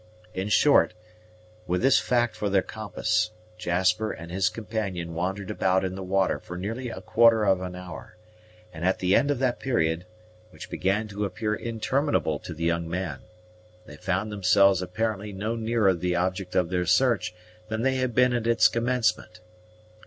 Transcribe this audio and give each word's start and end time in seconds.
In 0.33 0.49
short, 0.49 0.95
with 1.67 1.83
this 1.83 1.99
fact 1.99 2.35
for 2.35 2.49
their 2.49 2.63
compass, 2.63 3.29
Jasper 3.59 4.09
and 4.11 4.31
his 4.31 4.49
companion 4.49 5.13
wandered 5.13 5.51
about 5.51 5.85
in 5.85 5.93
the 5.93 6.01
water 6.01 6.39
for 6.39 6.57
nearly 6.57 6.89
a 6.89 7.01
quarter 7.01 7.43
of 7.45 7.61
an 7.61 7.75
hour; 7.75 8.17
and 8.73 8.83
at 8.83 8.97
the 8.97 9.15
end 9.15 9.29
of 9.29 9.37
that 9.37 9.59
period, 9.59 10.07
which 10.49 10.71
began 10.71 11.07
to 11.09 11.23
appear 11.23 11.53
interminable 11.53 12.39
to 12.39 12.51
the 12.55 12.63
young 12.63 12.89
man, 12.89 13.21
they 13.85 13.95
found 13.95 14.31
themselves 14.31 14.81
apparently 14.81 15.31
no 15.31 15.55
nearer 15.55 15.93
the 15.93 16.15
object 16.15 16.55
of 16.55 16.69
their 16.71 16.87
search 16.87 17.35
than 17.67 17.83
they 17.83 17.97
had 17.97 18.15
been 18.15 18.33
at 18.33 18.47
its 18.47 18.67
commencement. 18.67 19.39